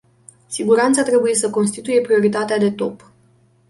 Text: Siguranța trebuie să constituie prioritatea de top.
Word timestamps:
Siguranța 0.47 1.03
trebuie 1.03 1.33
să 1.35 1.49
constituie 1.49 2.01
prioritatea 2.01 2.57
de 2.57 2.71
top. 2.71 3.11